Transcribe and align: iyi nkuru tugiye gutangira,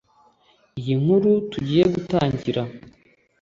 iyi 0.79 0.93
nkuru 1.01 1.31
tugiye 1.51 1.83
gutangira, 1.93 2.61